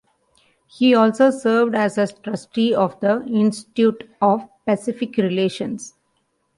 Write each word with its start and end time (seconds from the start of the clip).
He 0.65 0.95
also 0.95 1.29
served 1.29 1.75
as 1.75 1.95
a 1.99 2.07
trustee 2.07 2.73
of 2.73 2.99
the 3.01 3.23
Institute 3.27 4.09
of 4.19 4.49
Pacific 4.65 5.15
Relations. 5.17 5.93